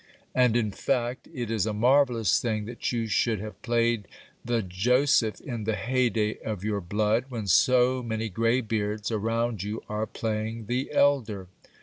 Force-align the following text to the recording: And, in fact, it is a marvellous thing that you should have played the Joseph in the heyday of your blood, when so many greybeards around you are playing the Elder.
And, 0.33 0.55
in 0.55 0.71
fact, 0.71 1.27
it 1.31 1.51
is 1.51 1.67
a 1.67 1.73
marvellous 1.75 2.39
thing 2.39 2.65
that 2.65 2.91
you 2.91 3.05
should 3.05 3.39
have 3.39 3.61
played 3.61 4.07
the 4.43 4.63
Joseph 4.63 5.39
in 5.39 5.65
the 5.65 5.75
heyday 5.75 6.39
of 6.39 6.63
your 6.63 6.81
blood, 6.81 7.25
when 7.29 7.45
so 7.45 8.01
many 8.01 8.27
greybeards 8.27 9.11
around 9.11 9.61
you 9.61 9.83
are 9.87 10.07
playing 10.07 10.65
the 10.65 10.91
Elder. 10.91 11.49